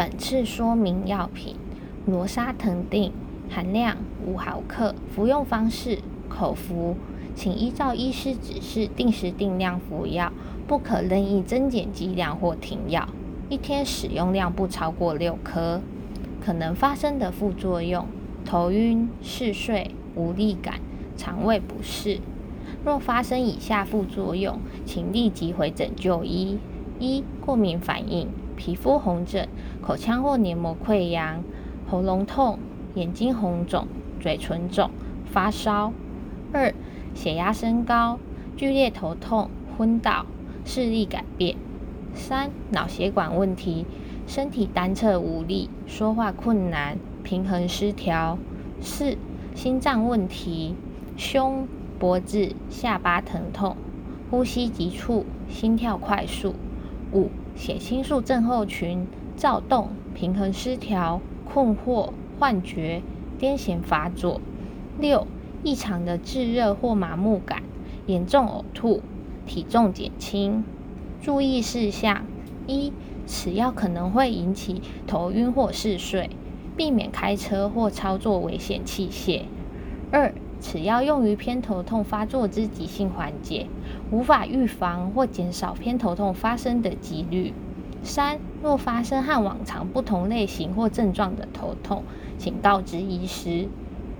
[0.00, 1.56] 本次说明药品：
[2.06, 3.12] 罗沙疼定，
[3.50, 6.96] 含量五毫克，服用方式口服，
[7.34, 10.32] 请依照医师指示定时定量服药，
[10.66, 13.06] 不可任意增减剂量或停药。
[13.50, 15.82] 一天使用量不超过六颗。
[16.42, 18.06] 可能发生的副作用：
[18.46, 20.76] 头晕、嗜睡、无力感、
[21.14, 22.20] 肠胃不适。
[22.82, 26.58] 若发生以下副作用，请立即回诊就医：
[26.98, 29.46] 一、过敏反应，皮肤红疹、
[29.82, 31.42] 口腔或黏膜溃疡、
[31.88, 32.58] 喉咙痛、
[32.94, 33.86] 眼睛红肿、
[34.20, 34.90] 嘴唇肿、
[35.24, 35.92] 发烧；
[36.52, 36.74] 二、
[37.14, 38.18] 血压升高，
[38.56, 40.26] 剧烈头痛、昏倒、
[40.64, 41.56] 视力改变；
[42.14, 43.86] 三、脑血管问题，
[44.26, 48.36] 身体单侧无力、说话困难、平衡失调；
[48.80, 49.16] 四、
[49.54, 50.74] 心脏问题，
[51.16, 51.66] 胸。
[52.00, 53.76] 脖子、下巴疼痛，
[54.30, 56.54] 呼吸急促，心跳快速。
[57.12, 59.06] 五、血清素症候群，
[59.40, 61.18] 躁动、平衡失调、
[61.50, 63.00] 困惑、幻觉、
[63.40, 64.38] 癫痫发作。
[64.98, 65.26] 六、
[65.64, 67.62] 异常的炙热或麻木感，
[68.06, 69.00] 严重呕吐，
[69.46, 70.62] 体重减轻。
[71.22, 72.26] 注意事项：
[72.66, 72.92] 一、
[73.24, 76.28] 此药可能会引起头晕或嗜睡，
[76.76, 79.44] 避免开车或操作危险器械。
[80.10, 83.68] 二、此药用于偏头痛发作之急性缓解，
[84.10, 87.54] 无法预防或减少偏头痛发生的几率。
[88.02, 92.02] 三、若发生和往常不同类型或症状的头痛，
[92.38, 93.68] 请告知医师。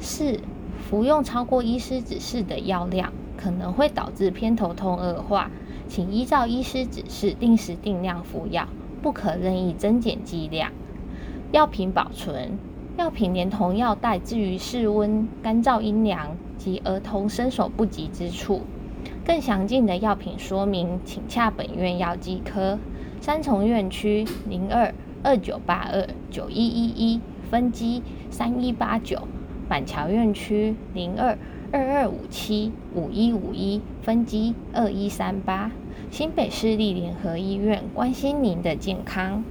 [0.00, 0.40] 四、
[0.88, 5.50] 服用超过医师指示的药量，可能会导致偏头痛恶化，
[5.88, 8.68] 请依照医师指示定时定量服药，
[9.02, 10.72] 不可任意增减剂量。
[11.52, 12.58] 药品保存。
[12.96, 18.62] 药品连同药袋置于室温、干燥、阴凉及儿童伸手不及之处。
[19.26, 22.78] 更详尽的药品说明，请洽本院药剂科。
[23.24, 29.26] 三重院区零二二九八二九一一一分机三一八九，
[29.66, 31.38] 板桥院区零二
[31.72, 35.70] 二二五七五一五一分机二一三八，
[36.10, 39.42] 新北市立联合医院关心您的健康。